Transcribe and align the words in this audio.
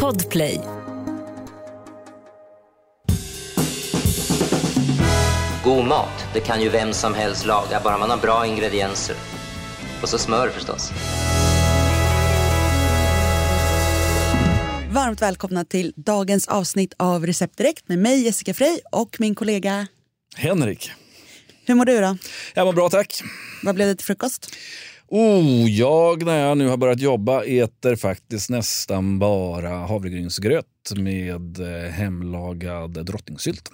Podplay. 0.00 0.60
God 5.64 5.84
mat, 5.84 6.26
det 6.34 6.40
kan 6.40 6.62
ju 6.62 6.68
vem 6.68 6.92
som 6.92 7.14
helst 7.14 7.46
laga, 7.46 7.80
bara 7.84 7.98
man 7.98 8.10
har 8.10 8.16
bra 8.16 8.46
ingredienser. 8.46 9.16
Och 10.02 10.08
så 10.08 10.18
smör 10.18 10.48
förstås. 10.48 10.92
Varmt 14.90 15.22
välkomna 15.22 15.64
till 15.64 15.92
dagens 15.96 16.48
avsnitt 16.48 16.94
av 16.96 17.26
Recept 17.26 17.58
Direkt 17.58 17.88
med 17.88 17.98
mig 17.98 18.24
Jessica 18.24 18.54
Frey 18.54 18.78
och 18.92 19.16
min 19.18 19.34
kollega. 19.34 19.86
Henrik. 20.36 20.90
Hur 21.66 21.74
mår 21.74 21.84
du 21.84 22.00
då? 22.00 22.16
Jag 22.54 22.66
mår 22.66 22.72
bra 22.72 22.88
tack. 22.88 23.22
Vad 23.62 23.74
blev 23.74 23.88
det 23.88 23.94
till 23.94 24.06
frukost? 24.06 24.56
Oh, 25.08 25.70
jag 25.70 26.24
när 26.24 26.38
jag 26.38 26.58
nu 26.58 26.68
har 26.68 26.76
börjat 26.76 27.00
jobba 27.00 27.44
äter 27.44 27.96
faktiskt 27.96 28.50
nästan 28.50 29.18
bara 29.18 29.68
havregrynsgröt 29.68 30.66
med 30.96 31.60
eh, 31.60 31.90
hemlagad 31.90 33.06
drottningsylt. 33.06 33.70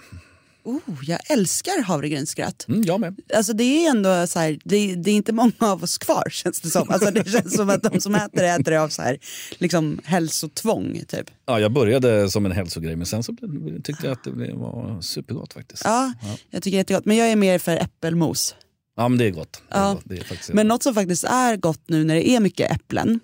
Oh, 0.64 0.98
jag 1.02 1.18
älskar 1.30 1.82
havregrynsgröt. 1.82 2.68
Mm, 2.68 2.82
jag 2.82 3.00
med. 3.00 3.20
Alltså 3.34 3.52
det 3.52 3.64
är 3.64 3.90
ändå 3.90 4.26
så 4.26 4.38
här, 4.38 4.58
det, 4.64 4.94
det 4.94 5.10
är 5.10 5.14
inte 5.14 5.32
många 5.32 5.52
av 5.58 5.82
oss 5.82 5.98
kvar 5.98 6.24
känns 6.30 6.60
det 6.60 6.68
som. 6.70 6.90
Alltså 6.90 7.10
det 7.10 7.28
känns 7.30 7.56
som 7.56 7.70
att 7.70 7.82
de 7.82 8.00
som 8.00 8.14
äter 8.14 8.42
det 8.42 8.48
äter 8.48 8.72
det 8.72 8.82
av 8.82 8.88
så 8.88 9.02
här, 9.02 9.18
liksom 9.58 10.00
hälsotvång 10.04 11.02
typ. 11.08 11.30
Ja, 11.46 11.60
jag 11.60 11.72
började 11.72 12.30
som 12.30 12.46
en 12.46 12.52
hälsogrej 12.52 12.96
men 12.96 13.06
sen 13.06 13.22
så 13.22 13.36
tyckte 13.84 14.06
jag 14.06 14.12
att 14.12 14.24
det 14.24 14.54
var 14.54 15.00
supergott 15.00 15.52
faktiskt. 15.52 15.82
Ja, 15.84 16.12
jag 16.50 16.62
tycker 16.62 16.76
det 16.76 16.76
är 16.76 16.80
jättegott. 16.80 17.04
Men 17.04 17.16
jag 17.16 17.30
är 17.30 17.36
mer 17.36 17.58
för 17.58 17.76
äppelmos. 17.76 18.54
Ja, 18.96 19.08
men 19.08 19.18
det 19.18 19.24
är 19.24 19.30
gott. 19.30 19.62
Ja. 19.68 20.00
Det 20.04 20.18
är 20.18 20.24
faktiskt 20.24 20.52
Men 20.52 20.68
något 20.68 20.82
som 20.82 20.94
faktiskt 20.94 21.24
är 21.24 21.56
gott 21.56 21.82
nu 21.86 22.04
när 22.04 22.14
det 22.14 22.28
är 22.28 22.40
mycket 22.40 22.70
äpplen, 22.70 23.20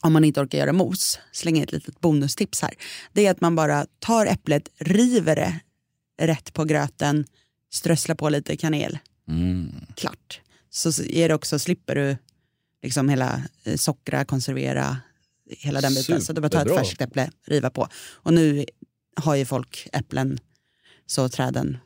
om 0.00 0.12
man 0.12 0.24
inte 0.24 0.40
orkar 0.40 0.58
göra 0.58 0.72
mos, 0.72 1.18
slänger 1.32 1.62
ett 1.62 1.72
litet 1.72 2.00
bonustips 2.00 2.62
här. 2.62 2.74
Det 3.12 3.26
är 3.26 3.30
att 3.30 3.40
man 3.40 3.56
bara 3.56 3.86
tar 3.98 4.26
äpplet, 4.26 4.68
river 4.78 5.36
det 5.36 5.60
rätt 6.26 6.52
på 6.52 6.64
gröten, 6.64 7.26
strösslar 7.70 8.14
på 8.14 8.28
lite 8.28 8.56
kanel. 8.56 8.98
Mm. 9.28 9.72
Klart. 9.94 10.40
Så 10.70 11.02
är 11.02 11.28
det 11.28 11.34
också, 11.34 11.58
slipper 11.58 11.94
du 11.94 12.16
liksom 12.82 13.08
hela 13.08 13.42
eh, 13.64 13.76
sockra, 13.76 14.24
konservera, 14.24 14.96
hela 15.50 15.80
den 15.80 15.94
biten. 15.94 16.20
Så 16.20 16.32
du 16.32 16.40
bara 16.40 16.48
tar 16.48 16.66
ett 16.66 16.74
färskt 16.74 17.00
äpple, 17.00 17.30
riva 17.46 17.70
på. 17.70 17.88
Och 17.96 18.34
nu 18.34 18.64
har 19.16 19.34
ju 19.34 19.44
folk 19.44 19.88
äpplen 19.92 20.38
så 21.06 21.28
träden 21.28 21.78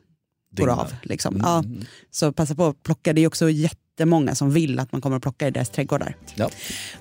går 0.51 0.69
av. 0.69 0.93
Liksom. 1.03 1.35
Mm. 1.35 1.45
Ja, 1.45 1.63
så 2.11 2.31
passa 2.31 2.55
på 2.55 2.65
att 2.65 2.83
plocka. 2.83 3.13
Det 3.13 3.21
är 3.23 3.27
också 3.27 3.49
jättemånga 3.49 4.35
som 4.35 4.51
vill 4.51 4.79
att 4.79 4.91
man 4.91 5.01
kommer 5.01 5.15
att 5.17 5.23
plocka 5.23 5.47
i 5.47 5.51
deras 5.51 5.69
trädgårdar. 5.69 6.15
Ja, 6.35 6.49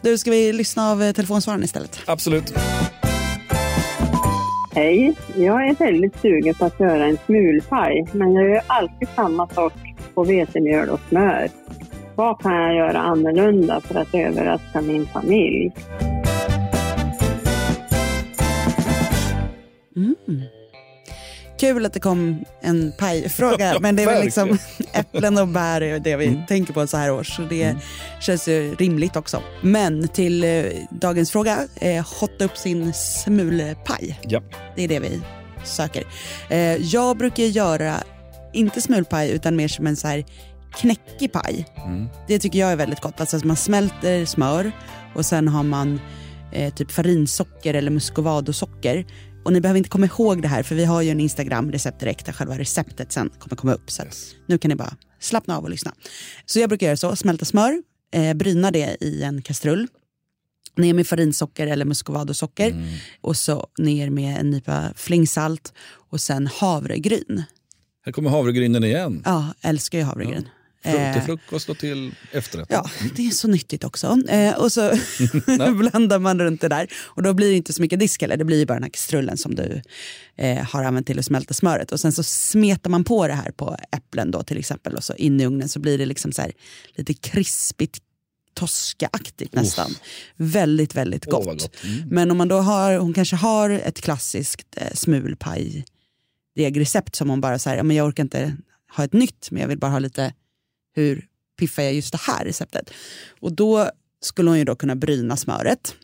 Du, 0.02 0.18
ska 0.18 0.30
vi 0.30 0.52
lyssna 0.52 0.90
av 0.90 1.02
eh, 1.02 1.12
telefonsvararen 1.12 1.64
istället? 1.64 2.00
absolut. 2.06 2.54
Hej, 4.74 5.14
jag 5.36 5.68
är 5.68 5.74
väldigt 5.74 6.20
sugen 6.22 6.54
på 6.54 6.64
att 6.64 6.80
göra 6.80 7.04
en 7.06 7.18
smulpaj, 7.26 8.06
men 8.12 8.32
jag 8.34 8.48
gör 8.50 8.62
alltid 8.66 9.08
samma 9.16 9.48
sak 9.48 9.72
på 10.14 10.24
vetemjöl 10.24 10.88
och 10.88 11.00
smör. 11.08 11.48
Vad 12.16 12.40
kan 12.42 12.52
jag 12.54 12.74
göra 12.74 12.98
annorlunda 13.00 13.80
för 13.80 13.94
att 13.94 14.14
överraska 14.14 14.80
min 14.80 15.06
familj? 15.06 15.72
Kul 21.60 21.86
att 21.86 21.92
det 21.92 22.00
kom 22.00 22.44
en 22.62 22.92
pajfråga, 22.98 23.78
men 23.80 23.96
det 23.96 24.02
är 24.02 24.06
väl 24.06 24.24
liksom 24.24 24.58
äpplen 24.92 25.38
och 25.38 25.48
bär 25.48 25.80
är 25.80 25.98
det 25.98 26.16
vi 26.16 26.26
Mm. 26.26 26.46
tänker 26.46 26.72
på 26.72 26.86
så 26.86 26.96
här 26.96 27.12
års. 27.12 27.36
Så 27.36 27.42
det 27.42 27.76
känns 28.20 28.48
ju 28.48 28.74
rimligt 28.74 29.16
också. 29.16 29.42
Men 29.62 30.08
till 30.08 30.44
eh, 30.44 30.64
dagens 30.90 31.30
fråga, 31.30 31.58
eh, 31.80 32.06
hotta 32.20 32.44
upp 32.44 32.56
sin 32.56 32.92
smulpaj. 32.92 34.20
Ja. 34.22 34.42
Det 34.76 34.84
är 34.84 34.88
det 34.88 35.00
vi 35.00 35.20
söker. 35.64 36.04
Eh, 36.48 36.58
jag 36.76 37.16
brukar 37.16 37.44
göra, 37.44 37.94
inte 38.52 38.80
smulpaj, 38.80 39.30
utan 39.30 39.56
mer 39.56 39.68
som 39.68 39.86
en 39.86 39.96
så 39.96 40.08
här 40.08 40.24
knäckig 40.76 41.32
paj. 41.32 41.66
Mm. 41.86 42.08
Det 42.28 42.38
tycker 42.38 42.58
jag 42.58 42.72
är 42.72 42.76
väldigt 42.76 43.00
gott. 43.00 43.20
Alltså 43.20 43.46
man 43.46 43.56
smälter 43.56 44.24
smör 44.24 44.72
och 45.14 45.26
sen 45.26 45.48
har 45.48 45.62
man 45.62 46.00
eh, 46.52 46.74
typ 46.74 46.90
farinsocker 46.90 47.74
eller 47.74 47.90
muscovadosocker. 47.90 49.04
Och 49.44 49.52
ni 49.52 49.60
behöver 49.60 49.78
inte 49.78 49.90
komma 49.90 50.06
ihåg 50.06 50.42
det 50.42 50.48
här 50.48 50.62
för 50.62 50.74
vi 50.74 50.84
har 50.84 51.02
ju 51.02 51.10
en 51.10 51.20
Instagram, 51.20 51.72
recept 51.72 52.00
direkt, 52.00 52.26
där 52.26 52.32
själva 52.32 52.58
receptet 52.58 53.12
sen 53.12 53.30
kommer 53.38 53.56
komma 53.56 53.72
upp. 53.74 53.90
Så 53.90 54.02
Yes. 54.02 54.34
nu 54.46 54.58
kan 54.58 54.68
ni 54.68 54.74
bara 54.74 54.96
slappna 55.20 55.56
av 55.56 55.64
och 55.64 55.70
lyssna. 55.70 55.94
Så 56.46 56.58
jag 56.60 56.68
brukar 56.68 56.86
göra 56.86 56.96
så, 56.96 57.16
smälta 57.16 57.44
smör, 57.44 57.82
eh, 58.14 58.34
bryna 58.34 58.70
det 58.70 58.96
i 59.00 59.22
en 59.22 59.42
kastrull. 59.42 59.86
Ner 60.76 60.94
med 60.94 61.06
farinsocker 61.06 61.66
eller 61.66 61.84
muscovadosocker 61.84 62.70
Mm. 62.70 62.88
och 63.20 63.36
så 63.36 63.66
ner 63.78 64.10
med 64.10 64.40
en 64.40 64.50
nypa 64.50 64.92
flingsalt 64.96 65.72
och 66.10 66.20
sen 66.20 66.46
havregryn. 66.46 67.42
Här 68.04 68.12
kommer 68.12 68.30
havregrynen 68.30 68.84
igen. 68.84 69.22
Ja, 69.24 69.54
älskar 69.62 69.98
ju 69.98 70.04
havregryn. 70.04 70.36
Eh, 70.44 70.44
till 70.82 71.22
frukost 71.26 71.68
och 71.68 71.78
till 71.78 72.14
efterrätt. 72.32 72.68
Ja, 72.70 72.90
det 73.16 73.26
är 73.26 73.30
så 73.30 73.48
nyttigt 73.48 73.84
också. 73.84 74.18
Eh, 74.28 74.54
och 74.54 74.72
så 74.72 74.90
blandar 75.74 76.18
man 76.18 76.38
runt 76.40 76.60
det 76.60 76.68
där. 76.68 76.88
Och 77.02 77.22
då 77.22 77.34
blir 77.34 77.50
det 77.50 77.56
inte 77.56 77.72
så 77.72 77.82
mycket 77.82 77.98
disk 77.98 78.22
heller. 78.22 78.36
Det 78.36 78.44
blir 78.44 78.66
bara 78.66 78.74
den 78.74 78.82
här 78.82 78.90
kastrullen 78.90 79.36
som 79.36 79.54
du 79.54 79.82
eh, 80.36 80.58
har 80.58 80.84
använt 80.84 81.06
till 81.06 81.18
att 81.18 81.24
smälta 81.24 81.54
smöret. 81.54 81.92
Och 81.92 82.00
sen 82.00 82.12
så 82.12 82.22
smetar 82.22 82.90
man 82.90 83.04
på 83.04 83.26
det 83.26 83.34
här 83.34 83.50
på 83.50 83.76
äpplen 83.92 84.30
då 84.30 84.42
till 84.42 84.58
exempel. 84.58 84.96
Och 84.96 85.04
så 85.04 85.14
in 85.14 85.40
i 85.40 85.46
ugnen 85.46 85.68
så 85.68 85.78
blir 85.80 85.98
det 85.98 86.06
liksom 86.06 86.32
så 86.32 86.42
här 86.42 86.52
lite 86.94 87.14
krispigt 87.14 87.98
toskaaktigt 88.54 89.54
nästan. 89.54 89.94
Väldigt, 90.36 90.94
väldigt 90.94 91.26
Åh, 91.26 91.32
gott. 91.32 91.46
vad 91.46 91.60
gott. 91.60 91.84
Mm. 91.84 92.08
Men 92.08 92.30
om 92.30 92.36
man 92.36 92.48
då 92.48 92.58
har, 92.58 92.96
hon 92.96 93.12
kanske 93.12 93.36
har 93.36 93.70
ett 93.70 94.00
klassiskt 94.00 94.76
eh, 94.76 94.94
smulpaj 94.94 95.84
degrecept 96.56 97.16
som 97.16 97.30
hon 97.30 97.40
bara 97.40 97.58
säger, 97.58 97.76
ja, 97.76 97.82
men 97.82 97.96
jag 97.96 98.06
orkar 98.06 98.22
inte 98.22 98.56
ha 98.96 99.04
ett 99.04 99.12
nytt 99.12 99.50
men 99.50 99.60
jag 99.60 99.68
vill 99.68 99.78
bara 99.78 99.90
ha 99.90 99.98
lite 99.98 100.34
hur 100.94 101.26
piffar 101.58 101.82
jag 101.82 101.94
just 101.94 102.12
det 102.12 102.20
här 102.20 102.44
receptet? 102.44 102.90
Och 103.40 103.52
då 103.52 103.90
skulle 104.20 104.50
hon 104.50 104.58
ju 104.58 104.64
då 104.64 104.76
kunna 104.76 104.96
bryna 104.96 105.36
smöret. 105.36 105.94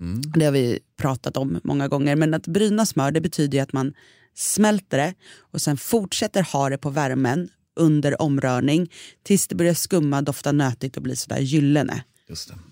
Mm. 0.00 0.22
Det 0.34 0.44
har 0.44 0.52
vi 0.52 0.78
pratat 0.96 1.36
om 1.36 1.60
många 1.64 1.88
gånger. 1.88 2.16
Men 2.16 2.34
att 2.34 2.46
bryna 2.46 2.86
smör 2.86 3.10
det 3.10 3.20
betyder 3.20 3.58
ju 3.58 3.62
att 3.62 3.72
man 3.72 3.94
smälter 4.34 4.98
det 4.98 5.14
och 5.38 5.62
sen 5.62 5.76
fortsätter 5.76 6.42
ha 6.42 6.68
det 6.68 6.78
på 6.78 6.90
värmen 6.90 7.48
under 7.76 8.22
omrörning 8.22 8.90
tills 9.22 9.46
det 9.46 9.54
börjar 9.54 9.74
skumma, 9.74 10.22
dofta 10.22 10.52
nötigt 10.52 10.96
och 10.96 11.02
bli 11.02 11.16
sådär 11.16 11.38
gyllene. 11.38 12.04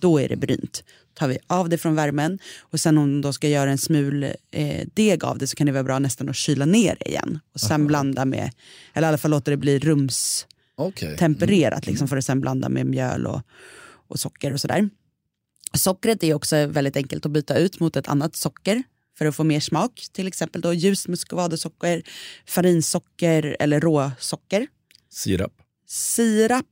Då 0.01 0.21
är 0.21 0.29
det 0.29 0.37
brynt. 0.37 0.85
tar 1.15 1.29
vi 1.29 1.39
av 1.47 1.69
det 1.69 1.79
från 1.79 1.95
värmen 1.95 2.39
och 2.61 2.81
sen 2.81 2.99
om 2.99 3.21
då 3.21 3.33
ska 3.33 3.49
göra 3.49 3.71
en 3.71 3.79
smul 3.79 4.25
eh, 4.51 4.87
deg 4.95 5.25
av 5.25 5.39
det 5.39 5.47
så 5.47 5.57
kan 5.57 5.67
det 5.67 5.73
vara 5.73 5.85
bra 5.85 5.99
nästan 5.99 6.29
att 6.29 6.37
kyla 6.37 6.65
ner 6.65 6.97
det 7.01 7.09
igen 7.09 7.41
och 7.55 7.61
sen 7.61 7.87
blanda 7.87 8.25
med, 8.25 8.51
eller 8.93 9.07
i 9.07 9.09
alla 9.09 9.19
fall 9.19 9.31
låta 9.31 9.51
det 9.51 9.57
bli 9.57 9.79
rums 9.79 10.47
Okej. 10.83 11.17
tempererat 11.17 11.87
liksom, 11.87 12.09
för 12.09 12.17
att 12.17 12.25
sen 12.25 12.41
blanda 12.41 12.69
med 12.69 12.87
mjöl 12.87 13.27
och, 13.27 13.41
och 14.09 14.21
socker 14.21 14.53
och 14.53 14.61
sådär. 14.61 14.91
Sockret 15.75 16.25
är 16.25 16.35
också 16.35 16.67
väldigt 16.67 16.97
enkelt 16.97 17.27
att 17.27 17.33
byta 17.33 17.57
ut 17.57 17.81
mot 17.81 17.97
ett 17.97 18.09
annat 18.09 18.37
socker 18.37 18.83
för 19.19 19.27
att 19.27 19.37
få 19.37 19.45
mer 19.45 19.61
smak. 19.61 20.07
Till 20.13 20.27
exempel 20.27 20.61
då 20.61 20.75
ljust 20.75 21.09
muscovadosocker, 21.09 22.03
farinsocker 22.47 23.57
eller 23.61 23.81
råsocker. 23.81 24.67
Sirap. 25.11 25.53
Sirap, 25.89 26.67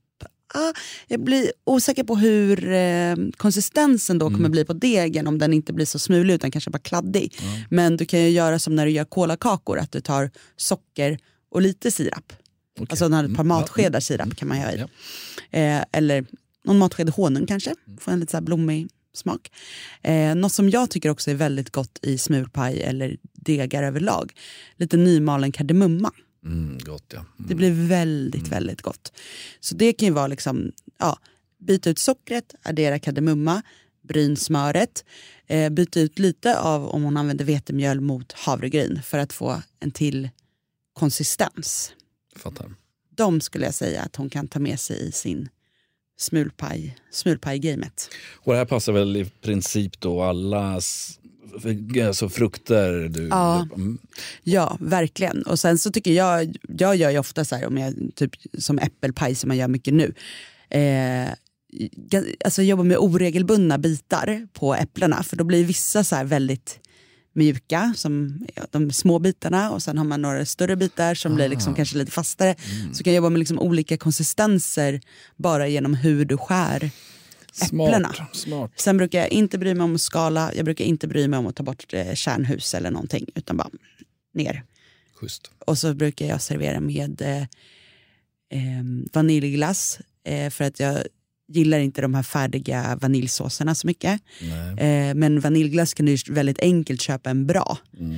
ah, 0.54 0.72
jag 1.06 1.20
blir 1.20 1.52
osäker 1.64 2.04
på 2.04 2.16
hur 2.16 2.72
eh, 2.72 3.16
konsistensen 3.36 4.18
då 4.18 4.30
kommer 4.30 4.48
bli 4.48 4.64
på 4.64 4.72
degen 4.72 5.26
om 5.26 5.38
den 5.38 5.52
inte 5.52 5.72
blir 5.72 5.86
så 5.86 5.98
smulig 5.98 6.34
utan 6.34 6.50
kanske 6.50 6.70
bara 6.70 6.78
kladdig. 6.78 7.34
Men 7.70 7.96
du 7.96 8.04
kan 8.04 8.20
ju 8.20 8.28
göra 8.28 8.58
som 8.58 8.76
när 8.76 8.86
du 8.86 8.92
gör 8.92 9.04
kolakakor, 9.04 9.78
att 9.78 9.92
du 9.92 10.00
tar 10.00 10.30
socker 10.56 11.18
och 11.50 11.62
lite 11.62 11.90
sirap. 11.90 12.32
Okej. 12.82 12.86
Alltså 12.90 13.04
ett 13.04 13.10
par 13.10 13.24
Mm. 13.44 13.46
matskedar 13.46 14.00
sirap 14.00 14.36
kan 14.36 14.48
man 14.48 14.58
ha 14.58 14.72
i. 14.72 14.78
Ja. 14.78 14.88
Eh, 15.58 15.84
eller 15.92 16.26
någon 16.64 16.78
matsked 16.78 17.08
honung 17.10 17.46
kanske, 17.46 17.74
få 18.00 18.10
en 18.10 18.20
lite 18.20 18.30
så 18.30 18.36
här 18.36 18.42
blommig 18.42 18.88
smak. 19.14 19.50
Eh, 20.02 20.34
något 20.34 20.52
som 20.52 20.70
jag 20.70 20.90
tycker 20.90 21.08
också 21.08 21.30
är 21.30 21.34
väldigt 21.34 21.70
gott 21.70 21.98
i 22.02 22.18
smulpaj 22.18 22.82
eller 22.82 23.16
degar 23.32 23.82
överlag, 23.82 24.32
lite 24.76 24.96
nymalen 24.96 25.52
kardemumma. 25.52 26.12
Mm, 26.44 26.78
gott 26.78 27.04
ja. 27.08 27.18
Mm. 27.18 27.48
Det 27.48 27.54
blir 27.54 27.88
väldigt, 27.88 28.48
väldigt 28.48 28.82
gott. 28.82 29.12
Så 29.60 29.74
det 29.74 29.92
kan 29.92 30.08
ju 30.08 30.14
vara 30.14 30.26
liksom, 30.26 30.72
ja, 30.98 31.18
byta 31.58 31.90
ut 31.90 31.98
sockret, 31.98 32.54
addera 32.62 32.98
kardemumma, 32.98 33.62
bryn 34.08 34.36
smöret, 34.36 35.04
eh, 35.46 35.70
byta 35.70 36.00
ut 36.00 36.18
lite 36.18 36.58
av 36.58 36.88
om 36.88 37.02
hon 37.02 37.16
använder 37.16 37.44
vetemjöl 37.44 38.00
mot 38.00 38.32
havregryn 38.32 39.00
för 39.02 39.18
att 39.18 39.32
få 39.32 39.62
en 39.80 39.90
till 39.90 40.28
konsistens. 40.92 41.92
Fattar. 42.40 42.74
De 43.14 43.40
skulle 43.40 43.64
jag 43.64 43.74
säga 43.74 44.02
att 44.02 44.16
hon 44.16 44.30
kan 44.30 44.48
ta 44.48 44.58
med 44.58 44.80
sig 44.80 45.08
i 45.08 45.12
sin 45.12 45.48
smulpaj, 46.18 46.96
smulpaj-gamet. 47.10 48.10
Och 48.34 48.52
det 48.52 48.58
här 48.58 48.64
passar 48.64 48.92
väl 48.92 49.16
i 49.16 49.24
princip 49.24 50.00
då 50.00 50.22
alla 50.22 50.80
alltså 52.06 52.28
frukter 52.28 53.08
du... 53.08 53.28
Ja. 53.28 53.68
Mm. 53.74 53.98
Ja, 54.42 54.76
verkligen. 54.80 55.42
Och 55.42 55.58
sen 55.58 55.78
så 55.78 55.90
tycker 55.90 56.12
jag, 56.12 56.56
jag 56.62 56.96
gör 56.96 57.10
ju 57.10 57.18
ofta 57.18 57.44
så 57.44 57.56
här, 57.56 57.66
om 57.66 57.78
jag, 57.78 57.94
typ 58.14 58.30
som 58.58 58.78
äppelpaj 58.78 59.34
som 59.34 59.48
man 59.48 59.56
gör 59.56 59.68
mycket 59.68 59.94
nu. 59.94 60.14
Eh, 60.70 61.28
alltså 62.44 62.62
jobba 62.62 62.82
med 62.82 62.98
oregelbundna 62.98 63.78
bitar 63.78 64.46
på 64.52 64.74
äpplena 64.74 65.22
för 65.22 65.36
då 65.36 65.44
blir 65.44 65.64
vissa 65.64 66.04
så 66.04 66.24
väldigt 66.24 66.80
mjuka, 67.32 67.94
som 67.96 68.38
de 68.70 68.92
små 68.92 69.18
bitarna 69.18 69.70
och 69.70 69.82
sen 69.82 69.98
har 69.98 70.04
man 70.04 70.22
några 70.22 70.46
större 70.46 70.76
bitar 70.76 71.14
som 71.14 71.32
ah. 71.32 71.34
blir 71.34 71.48
liksom 71.48 71.72
ah. 71.72 71.76
kanske 71.76 71.98
lite 71.98 72.12
fastare. 72.12 72.54
Mm. 72.80 72.94
Så 72.94 73.04
kan 73.04 73.12
jag 73.12 73.16
jobba 73.16 73.30
med 73.30 73.38
liksom 73.38 73.58
olika 73.58 73.96
konsistenser 73.96 75.00
bara 75.36 75.68
genom 75.68 75.94
hur 75.94 76.24
du 76.24 76.36
skär 76.36 76.90
äpplena. 77.62 78.12
Smart, 78.12 78.36
smart. 78.36 78.70
Sen 78.76 78.96
brukar 78.96 79.18
jag 79.18 79.28
inte 79.28 79.58
bry 79.58 79.74
mig 79.74 79.84
om 79.84 79.94
att 79.94 80.00
skala, 80.00 80.54
jag 80.54 80.64
brukar 80.64 80.84
inte 80.84 81.08
bry 81.08 81.28
mig 81.28 81.38
om 81.38 81.46
att 81.46 81.56
ta 81.56 81.62
bort 81.62 81.94
eh, 81.94 82.14
kärnhus 82.14 82.74
eller 82.74 82.90
någonting 82.90 83.26
utan 83.34 83.56
bara 83.56 83.70
ner. 84.34 84.64
Just. 85.22 85.50
Och 85.58 85.78
så 85.78 85.94
brukar 85.94 86.26
jag 86.26 86.42
servera 86.42 86.80
med 86.80 87.22
eh, 87.22 87.42
eh, 88.58 88.84
vaniljglass 89.12 90.00
eh, 90.24 90.50
för 90.50 90.64
att 90.64 90.80
jag 90.80 90.98
gillar 91.50 91.78
inte 91.78 92.00
de 92.00 92.14
här 92.14 92.22
färdiga 92.22 92.98
vaniljsåserna 93.00 93.74
så 93.74 93.86
mycket. 93.86 94.20
Eh, 94.78 95.14
men 95.14 95.40
vaniljglass 95.40 95.94
kan 95.94 96.06
du 96.06 96.16
väldigt 96.28 96.58
enkelt 96.58 97.00
köpa 97.00 97.30
en 97.30 97.46
bra. 97.46 97.78
Mm. 97.98 98.16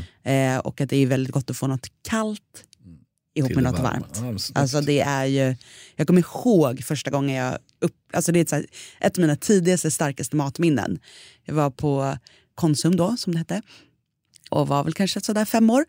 Eh, 0.56 0.58
och 0.58 0.80
att 0.80 0.90
det 0.90 0.96
är 0.96 1.06
väldigt 1.06 1.32
gott 1.32 1.50
att 1.50 1.56
få 1.56 1.66
något 1.66 1.86
kallt 2.08 2.64
mm. 2.84 2.98
ihop 3.34 3.48
Till 3.48 3.56
med 3.56 3.72
något 3.72 3.82
varmt. 3.82 4.20
Ja, 4.54 4.60
alltså 4.60 4.80
det 4.80 5.00
är 5.00 5.24
ju, 5.24 5.56
jag 5.96 6.06
kommer 6.06 6.20
ihåg 6.20 6.84
första 6.84 7.10
gången 7.10 7.36
jag 7.36 7.58
upp, 7.80 7.94
alltså 8.12 8.32
det 8.32 8.38
är 8.38 8.42
ett, 8.42 8.50
här, 8.50 8.66
ett 9.00 9.18
av 9.18 9.22
mina 9.22 9.36
tidigaste 9.36 9.90
starkaste 9.90 10.36
matminnen. 10.36 10.98
Jag 11.44 11.54
var 11.54 11.70
på 11.70 12.18
Konsum 12.54 12.96
då 12.96 13.16
som 13.16 13.32
det 13.32 13.38
hette 13.38 13.62
och 14.50 14.68
var 14.68 14.84
väl 14.84 14.92
kanske 14.92 15.20
sådär 15.20 15.44
fem 15.44 15.70
år. 15.70 15.84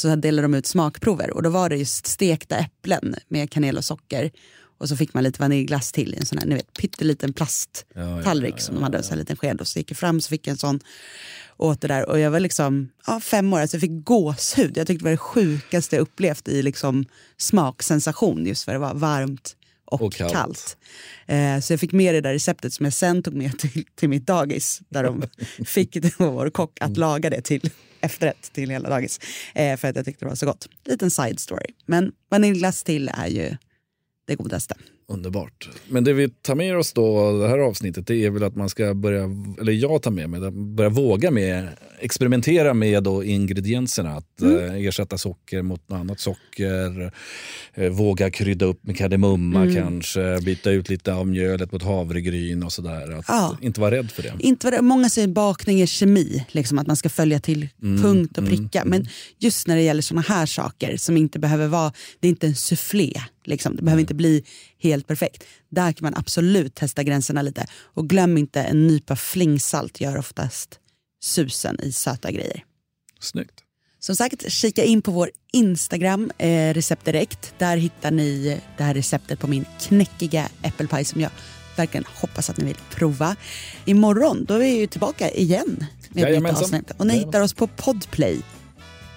Så 0.00 0.16
delade 0.16 0.42
de 0.42 0.54
ut 0.54 0.66
smakprover 0.66 1.30
och 1.30 1.42
då 1.42 1.50
var 1.50 1.68
det 1.68 1.76
just 1.76 2.06
stekta 2.06 2.56
äpplen 2.58 3.14
med 3.28 3.50
kanel 3.50 3.76
och 3.76 3.84
socker 3.84 4.30
och 4.78 4.88
så 4.88 4.96
fick 4.96 5.14
man 5.14 5.24
lite 5.24 5.40
vaniljglass 5.40 5.92
till 5.92 6.14
i 6.14 6.16
en 6.16 6.26
sån 6.26 6.38
här 6.38 6.46
ni 6.46 6.54
vet, 6.54 6.72
pytteliten 6.72 7.32
plasttallrik 7.32 8.54
ja, 8.54 8.58
ja, 8.58 8.62
som 8.62 8.74
de 8.74 8.82
hade, 8.82 9.02
en 9.10 9.18
liten 9.18 9.36
sked. 9.36 9.60
Och 9.60 9.68
så 9.68 9.78
gick 9.78 9.90
jag 9.90 9.98
fram 9.98 10.20
så 10.20 10.28
fick 10.28 10.46
jag 10.46 10.52
en 10.52 10.58
sån 10.58 10.80
åt 11.56 11.80
det 11.80 11.88
där. 11.88 12.08
Och 12.08 12.18
jag 12.18 12.30
var 12.30 12.40
liksom 12.40 12.88
ja, 13.06 13.20
fem 13.20 13.52
år, 13.52 13.60
alltså 13.60 13.76
jag 13.76 13.80
fick 13.80 14.04
gåshud. 14.04 14.76
Jag 14.76 14.86
tyckte 14.86 15.04
det 15.04 15.04
var 15.04 15.10
det 15.10 15.16
sjukaste 15.16 15.96
jag 15.96 16.02
upplevt 16.02 16.48
i 16.48 16.62
liksom 16.62 17.04
smaksensation 17.36 18.46
just 18.46 18.64
för 18.64 18.72
det 18.72 18.78
var 18.78 18.94
varmt 18.94 19.56
och, 19.84 20.02
och 20.02 20.12
kallt. 20.12 20.32
kallt. 20.32 20.76
Eh, 21.26 21.60
så 21.60 21.72
jag 21.72 21.80
fick 21.80 21.92
med 21.92 22.14
det 22.14 22.20
där 22.20 22.32
receptet 22.32 22.72
som 22.72 22.84
jag 22.84 22.92
sen 22.92 23.22
tog 23.22 23.34
med 23.34 23.58
till, 23.58 23.84
till 23.94 24.08
mitt 24.08 24.26
dagis 24.26 24.80
där 24.88 25.04
de 25.04 25.22
fick 25.64 25.96
vår 26.18 26.50
kock 26.50 26.78
att 26.80 26.96
laga 26.96 27.30
det 27.30 27.42
till 27.42 27.70
efterrätt 28.00 28.52
till 28.52 28.70
hela 28.70 28.88
dagis. 28.88 29.20
Eh, 29.54 29.76
för 29.76 29.88
att 29.88 29.96
jag 29.96 30.04
tyckte 30.04 30.24
det 30.24 30.28
var 30.28 30.36
så 30.36 30.46
gott. 30.46 30.68
Liten 30.84 31.10
side 31.10 31.40
story. 31.40 31.66
Men 31.86 32.12
vaniljglass 32.30 32.82
till 32.82 33.10
är 33.14 33.26
ju 33.26 33.56
det 34.28 34.36
godaste. 34.36 34.74
Underbart. 35.10 35.68
Men 35.88 36.04
det 36.04 36.12
vi 36.12 36.28
tar 36.28 36.54
med 36.54 36.78
oss 36.78 36.92
då, 36.92 37.38
det 37.38 37.48
här 37.48 37.58
avsnittet, 37.58 38.06
det 38.06 38.24
är 38.24 38.30
väl 38.30 38.42
att 38.42 38.56
man 38.56 38.68
ska 38.68 38.94
börja, 38.94 39.22
eller 39.60 39.72
jag 39.72 40.02
tar 40.02 40.10
med 40.10 40.30
mig, 40.30 40.50
börja 40.50 40.90
våga 40.90 41.30
med, 41.30 41.68
experimentera 42.00 42.74
med 42.74 43.02
då 43.02 43.24
ingredienserna. 43.24 44.16
Att 44.16 44.40
mm. 44.40 44.56
eh, 44.56 44.86
ersätta 44.86 45.18
socker 45.18 45.62
mot 45.62 45.88
något 45.88 46.00
annat 46.00 46.20
socker, 46.20 47.12
eh, 47.74 47.88
våga 47.88 48.30
krydda 48.30 48.66
upp 48.66 48.86
med 48.86 48.96
kardemumma 48.96 49.62
mm. 49.62 49.74
kanske, 49.74 50.40
byta 50.40 50.70
ut 50.70 50.88
lite 50.88 51.14
av 51.14 51.26
mjölet 51.26 51.72
mot 51.72 51.82
havregryn 51.82 52.62
och 52.62 52.72
sådär. 52.72 53.18
Att 53.18 53.24
ja. 53.28 53.56
Inte 53.60 53.80
vara 53.80 53.90
rädd 53.90 54.10
för 54.10 54.22
det. 54.22 54.32
Inte 54.38 54.70
vara, 54.70 54.82
många 54.82 55.08
säger 55.08 55.28
bakning 55.28 55.80
är 55.80 55.86
kemi, 55.86 56.44
liksom 56.48 56.78
att 56.78 56.86
man 56.86 56.96
ska 56.96 57.08
följa 57.08 57.40
till 57.40 57.68
mm. 57.82 58.02
punkt 58.02 58.38
och 58.38 58.44
mm. 58.44 58.56
pricka. 58.56 58.82
Men 58.84 59.08
just 59.38 59.66
när 59.66 59.76
det 59.76 59.82
gäller 59.82 60.02
såna 60.02 60.20
här 60.20 60.46
saker 60.46 60.96
som 60.96 61.16
inte 61.16 61.38
behöver 61.38 61.66
vara, 61.66 61.92
det 62.20 62.28
är 62.28 62.30
inte 62.30 62.46
en 62.46 62.54
soufflé 62.54 63.12
Liksom. 63.48 63.76
Det 63.76 63.82
behöver 63.82 64.00
inte 64.00 64.14
bli 64.14 64.44
helt 64.78 65.06
perfekt. 65.06 65.44
Där 65.68 65.92
kan 65.92 66.06
man 66.06 66.14
absolut 66.16 66.74
testa 66.74 67.02
gränserna 67.02 67.42
lite. 67.42 67.66
Och 67.94 68.08
glöm 68.08 68.38
inte, 68.38 68.62
en 68.62 68.86
nypa 68.86 69.16
flingsalt 69.16 70.00
gör 70.00 70.16
oftast 70.16 70.78
susen 71.20 71.80
i 71.80 71.92
söta 71.92 72.30
grejer. 72.30 72.64
Snyggt. 73.20 73.64
Som 74.00 74.16
sagt, 74.16 74.52
kika 74.52 74.84
in 74.84 75.02
på 75.02 75.10
vår 75.10 75.30
Instagram, 75.52 76.30
eh, 76.38 76.74
Recept 76.74 77.04
Direkt. 77.04 77.54
Där 77.58 77.76
hittar 77.76 78.10
ni 78.10 78.60
det 78.76 78.84
här 78.84 78.94
receptet 78.94 79.38
på 79.40 79.46
min 79.46 79.64
knäckiga 79.80 80.48
äppelpaj 80.62 81.04
som 81.04 81.20
jag 81.20 81.30
verkligen 81.76 82.04
hoppas 82.14 82.50
att 82.50 82.56
ni 82.56 82.64
vill 82.64 82.76
prova. 82.90 83.36
Imorgon 83.84 84.44
då 84.44 84.54
är 84.54 84.58
vi 84.58 84.78
ju 84.78 84.86
tillbaka 84.86 85.30
igen 85.30 85.86
med 86.08 86.24
ett 86.24 86.42
nytt 86.42 86.52
avsnitt. 86.52 86.90
Och 86.96 87.06
ni 87.06 87.18
hittar 87.18 87.40
oss 87.40 87.54
på 87.54 87.66
Podplay 87.66 88.40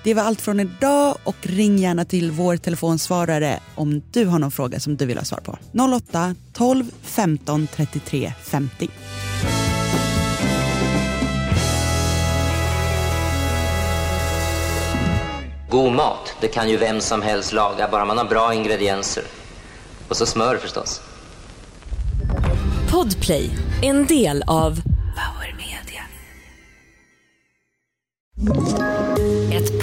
det 0.03 0.13
var 0.13 0.23
allt 0.23 0.41
från 0.41 0.59
idag 0.59 1.17
och 1.23 1.35
ring 1.41 1.77
gärna 1.77 2.05
till 2.05 2.31
vår 2.31 2.57
telefonsvarare 2.57 3.59
om 3.75 4.01
du 4.11 4.25
har 4.25 4.39
någon 4.39 4.51
fråga 4.51 4.79
som 4.79 4.97
du 4.97 5.05
vill 5.05 5.17
ha 5.17 5.25
svar 5.25 5.39
på. 5.39 5.57
08 5.95 6.35
12 6.53 6.91
15 7.01 7.67
33 7.67 8.33
50. 8.43 8.89
God 15.69 15.93
mat, 15.93 16.35
det 16.41 16.47
kan 16.47 16.69
ju 16.69 16.77
vem 16.77 17.01
som 17.01 17.21
helst 17.21 17.53
laga, 17.53 17.87
bara 17.91 18.05
man 18.05 18.17
har 18.17 18.25
bra 18.25 18.53
ingredienser. 18.53 19.23
Och 20.07 20.17
så 20.17 20.25
smör 20.25 20.57
förstås. 20.57 21.01
Podplay, 22.91 23.49
en 23.81 24.05
del 24.05 24.43
av 24.47 24.81
Power 25.15 25.55
Media. 25.57 26.03